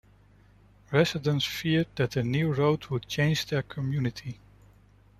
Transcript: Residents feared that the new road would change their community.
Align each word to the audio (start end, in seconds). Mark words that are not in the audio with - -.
Residents 0.91 1.45
feared 1.45 1.85
that 1.95 2.09
the 2.09 2.23
new 2.23 2.51
road 2.53 2.87
would 2.87 3.07
change 3.07 3.45
their 3.45 3.61
community. 3.61 4.39